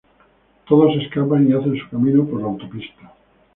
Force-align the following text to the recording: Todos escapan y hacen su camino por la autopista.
Todos 0.67 0.95
escapan 0.95 1.47
y 1.47 1.53
hacen 1.53 1.77
su 1.77 1.87
camino 1.91 2.25
por 2.25 2.41
la 2.41 2.47
autopista. 2.47 3.13